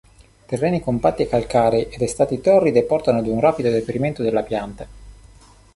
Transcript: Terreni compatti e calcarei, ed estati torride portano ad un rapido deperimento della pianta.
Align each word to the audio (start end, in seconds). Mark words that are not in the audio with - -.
Terreni 0.47 0.81
compatti 0.81 1.21
e 1.21 1.27
calcarei, 1.27 1.83
ed 1.87 2.01
estati 2.01 2.41
torride 2.41 2.81
portano 2.85 3.19
ad 3.19 3.27
un 3.27 3.39
rapido 3.39 3.69
deperimento 3.69 4.23
della 4.23 4.41
pianta. 4.41 4.87